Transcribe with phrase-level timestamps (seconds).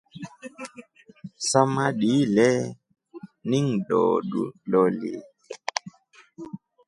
[1.49, 2.47] Samadii le
[3.49, 5.13] ningdoodu loli.